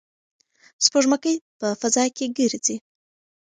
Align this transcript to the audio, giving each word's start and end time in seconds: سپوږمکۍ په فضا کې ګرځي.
سپوږمکۍ 0.85 1.35
په 1.59 1.67
فضا 1.81 2.03
کې 2.15 2.25
ګرځي. 2.37 2.75